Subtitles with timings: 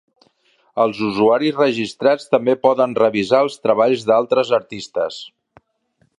[0.85, 5.23] Els usuaris registrats també poden revisar els treballs d'altres artistes.